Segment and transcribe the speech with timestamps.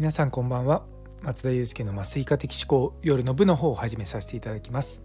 [0.00, 0.82] 皆さんこんばんは。
[1.20, 5.04] 松田祐介の麻酔科的思考夜の部の方を始めさせていただきます。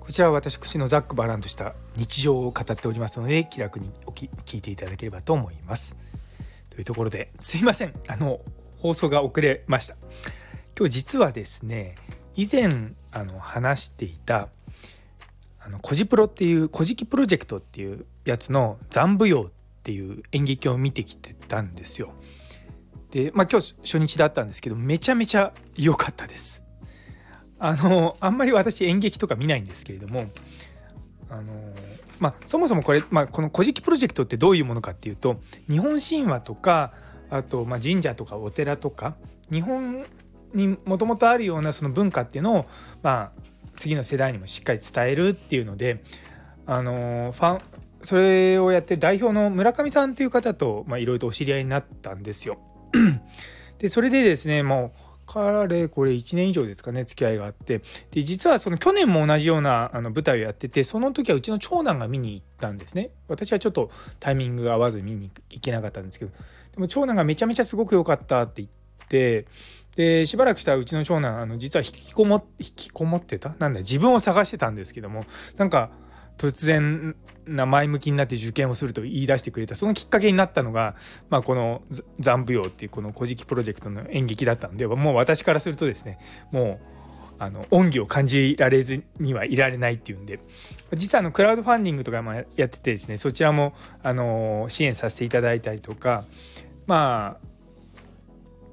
[0.00, 4.28] こちらは私口のざっくばらんとした日常を語っておりますので気楽にお聞
[4.58, 5.96] いていただければと思います。
[6.68, 7.94] というところですいません。
[8.08, 8.40] あの
[8.80, 9.94] 放送が遅れました。
[10.76, 11.94] 今日実はですね
[12.34, 12.70] 以前
[13.12, 14.48] あの話していた
[15.60, 19.50] あのコジプロっていう古事記プロジェクトっていうやつの残舞踊っ
[19.84, 22.14] ていう演劇を見てきてたんですよ。
[23.14, 26.64] で、まあ、今日初日だったんですけどめちゃめちゃ良かったです。
[27.60, 30.26] あのあんまり私演劇とか見ないんですけれども
[31.30, 31.72] あの
[32.20, 35.36] まあ、そもそもこれ、まあ、この「古事記プロジェクト」ってどういうものかっていうと
[35.68, 36.92] 日本神話とか
[37.30, 39.14] あと、ま、神社とかお寺とか
[39.50, 40.04] 日本
[40.52, 42.66] にもともとあるようなその文化っていうのを、
[43.02, 43.40] まあ、
[43.76, 46.02] 次の世代にもしっかり伝えるっていうので
[46.66, 47.60] あのファン
[48.02, 52.58] それをやってる代表の村上さんっていう方といろいろとお知り合いになったんですよ。
[53.78, 57.80] でそれでですねもう彼これ1年以上ですかね付き合いがあって。
[58.10, 63.10] で実はその去年も同じようなあの舞台をやっててその時はうちの長男が見に行ったんですね。
[63.28, 66.32] 私はちょっとタイミングが合わず見に行けなかったんですけど。
[66.72, 69.46] でも長男がめちゃめちゃすごく良かったって言って
[69.96, 73.54] でしばらくしたらうちの長男あの実は引きこも引きこもってた？
[73.58, 75.24] なんだ自分を探してたんですけども。
[75.56, 75.90] なんか
[76.38, 80.94] 突然な前向きになって受験をすると言い出してくれたそのきっかけになったのが、
[81.28, 81.82] まあ、この
[82.18, 86.18] 「残舞踊」っていうこの「古事記プロジェクト」の演劇だったのでもう私からするとですね
[86.50, 86.94] もう
[87.38, 90.40] あの恩義を感じられずにはいられないっていうんで
[90.94, 96.24] 実はあのクラウドファンディングとかもやっててですねそちらもあの支援させていただいたりとか
[96.86, 97.54] まあ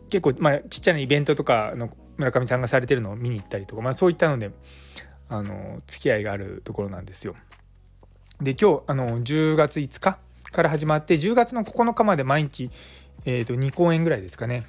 [0.10, 4.52] 結構、まあ、ちっちゃなイベントとかの村上さんがされてるのを見に行ったりとか、まあ、そういったので
[5.30, 7.36] あの付き合いがあるところなんですよ。
[8.42, 10.18] で今日あの10月5日
[10.52, 12.72] から始まって10月の9日まで毎日、
[13.24, 14.64] えー、と2公演ぐらいですかね。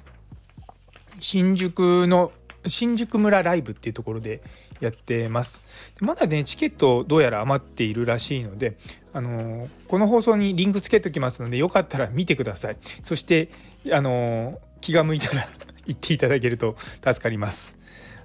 [1.19, 2.31] 新宿の
[2.65, 4.43] 新宿村ライブっていうところで
[4.79, 5.93] やってます。
[6.01, 8.77] まだねチケットどうやら余っているらしいので
[9.11, 12.77] あのこの放送にリンクつけときますのでよかったら見てください。
[13.01, 13.49] そして
[13.91, 15.47] あの気が向いたら
[15.87, 17.75] 行っていただけると助かります。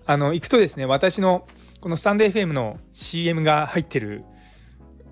[0.05, 1.49] あの行くとですね私の
[1.81, 4.25] このスタンド FM の CM が入ってる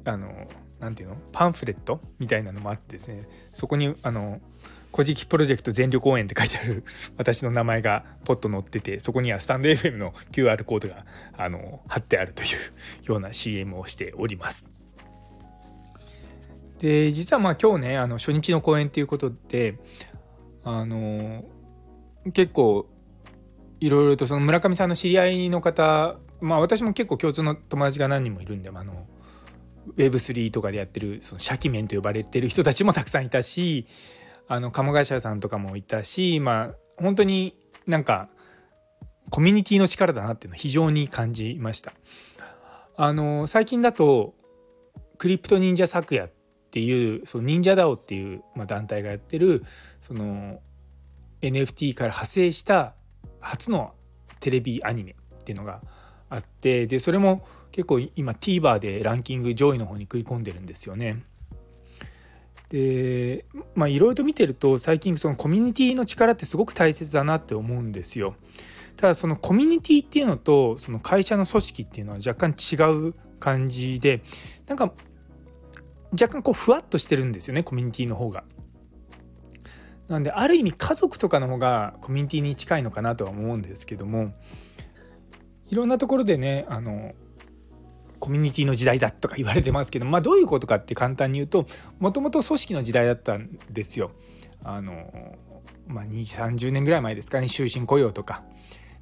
[0.06, 0.48] あの
[0.80, 1.16] なていうの？
[1.32, 2.00] パンフレット？
[2.18, 3.28] みたいなのもあってですね。
[3.50, 4.40] そこにあの
[4.92, 6.84] 「古事記プロジェクト全力応援」って書いてある
[7.18, 11.04] 私の名前がポッと載っててそこにはスタンド FM の QR コードが
[11.36, 12.48] あの貼ってあるという
[13.04, 14.70] ような CM をしております。
[16.78, 19.78] で実はまあ今日ねあの初日の公演っていうことで
[20.62, 21.44] あの
[22.34, 22.86] 結構
[23.80, 29.06] いろいろとその村上さんの知り合いの方まあ私も結構共通の友達が何人もいるんであの
[29.96, 33.86] Web3 とかでやってるそのシャキメンと呼ばれてる人たちもたくさんいたし
[34.48, 38.28] あの鴨頭さんとかもいたしまあ本当になんか
[39.30, 41.92] コミュニティの力だなっていうのを非常に感じました。
[42.96, 44.34] あの最近だと
[45.18, 46.30] クリプト忍者昨夜っ
[46.70, 49.62] ていうその忍者 DAO っていう、まあ、団体がやってる
[50.00, 50.60] その
[51.42, 52.94] NFT から派生した
[53.40, 53.94] 初の
[54.40, 55.80] テレビアニメっていうのが
[56.28, 57.46] あってでそれも
[57.76, 61.22] 結構今 TVer でランキング上位の方に食い込んでるんですよね。
[62.70, 63.44] で
[63.74, 68.34] まあいろいろと見てると最近そのコミュニティの力ってすごく大切だなって思うんですよ。
[68.96, 72.76] ただそのコミュニティっていうのとその会社の組織っていうのは若干違
[73.08, 74.22] う感じで
[74.66, 74.94] なんか
[76.12, 78.44] 若干こうふわっとしてるんですよねコミュニティの方が。
[80.08, 84.32] なんである意味家族とかの方がコミュニティに近いのかなとは思うんですけども
[85.68, 87.12] いろんなところでねあの
[88.18, 91.66] コミュニティの時代だとか言われてますけど、まあ、どういうことかって簡単に言うと
[91.98, 94.12] もともと組織の時代だったんですよ。
[94.64, 95.36] あの
[95.86, 98.44] まあ、2 30年ぐらい前ですかね終身雇用とか。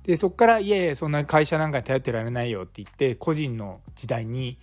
[0.05, 4.59] でそこからいやいやそんな会社なんかに頼ってられないよって言って個人の時代に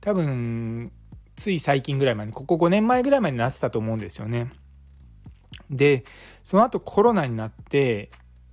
[0.00, 0.90] 多分
[1.34, 4.50] つい最近ぐらいまでここ5年前ぐらいまでなってたと思うんですよね。
[5.68, 6.04] で
[6.42, 8.10] その後コロナになって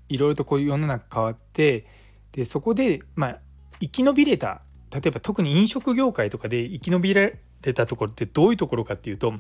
[0.10, 1.86] いろいろとこういう世の中変わって
[2.34, 3.40] でそこでまあ
[3.80, 4.62] 生き延びれた
[4.94, 9.34] 例えば特に飲食業界とかで生き延びられたところってどういうところかっていうと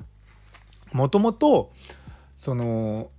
[0.92, 1.72] もともと
[2.36, 3.12] その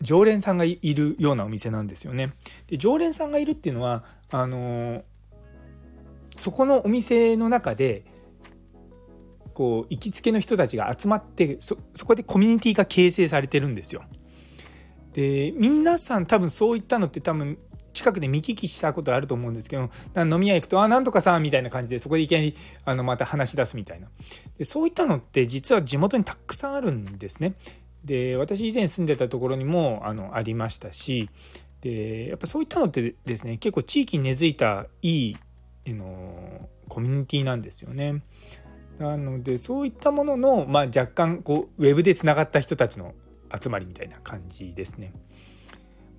[0.00, 2.32] 常連さんがいるようなお店なんですよね。
[2.68, 5.04] で常連さんがいるっていうのはあの
[6.36, 8.04] そこのお店の中で
[9.54, 14.02] こう行きつけの人たちが集まってそこでコミュニティが形成されてるんですよ。
[15.12, 17.58] で皆さん多分そういったのって多分
[18.02, 22.54] 近くで見聞きしたことあると思うんですけど飲み屋行くと「あなんとかさん」みたいな感じでそこでいきなり
[22.84, 24.08] あのまた話し出すみたいな
[24.58, 27.54] でそういったのって実は地元にたくさんあるんですね。
[28.04, 31.30] で私以前住んでたところにもあのありましたし
[31.80, 35.36] でやっぱそういったのってですね結構地域に根付いたい
[35.84, 38.22] いのコミュニティなんですよね。
[38.98, 43.14] なのでそういったものの、まあ、若干こうウェブでつながった人たちの
[43.58, 45.12] 集まりみたいな感じですね。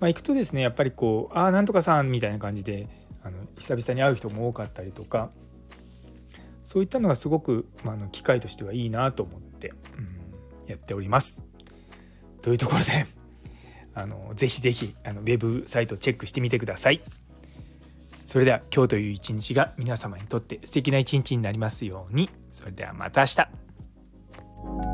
[0.00, 2.88] まあ、行くとですねやっぱりこう「ああなんとかさん」みたいな感じで
[3.22, 5.30] あの久々に会う人も多かったりとか
[6.62, 11.42] そういったのがすごく、まあ、の機会としてはいいなと思って、うん、やっております。
[12.40, 12.84] というところで
[13.94, 17.00] あのぜひぜひあのウェブサイトをチェックしてみてください。
[18.24, 22.30] それでは今日という一日が皆様にとって素敵な一日になりますように。
[22.48, 24.93] それではまた明日。